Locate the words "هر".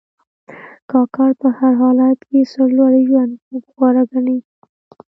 1.57-1.71